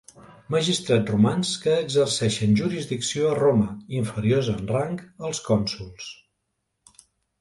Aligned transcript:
Magistrats 0.53 1.11
romans 1.13 1.51
que 1.65 1.75
exercien 1.81 2.57
jurisdicció 2.61 3.27
a 3.29 3.35
Roma, 3.43 3.69
inferiors 3.99 4.51
en 4.57 4.61
rang 4.75 4.99
als 5.29 5.43
cònsols. 5.51 6.09